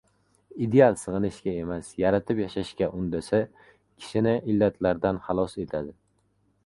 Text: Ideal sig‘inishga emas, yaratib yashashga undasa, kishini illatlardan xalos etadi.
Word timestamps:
Ideal 0.67 0.95
sig‘inishga 1.01 1.51
emas, 1.65 1.91
yaratib 2.03 2.41
yashashga 2.43 2.89
undasa, 3.01 3.43
kishini 3.67 4.35
illatlardan 4.55 5.21
xalos 5.29 5.59
etadi. 5.67 5.99